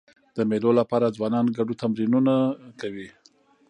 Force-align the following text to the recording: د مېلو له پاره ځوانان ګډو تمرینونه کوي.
د 0.35 0.37
مېلو 0.49 0.71
له 0.79 0.83
پاره 0.89 1.07
ځوانان 1.17 1.45
ګډو 1.57 1.79
تمرینونه 1.81 2.33
کوي. 2.81 3.07